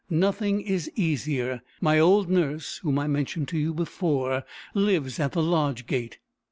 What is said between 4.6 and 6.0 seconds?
lives at the lodge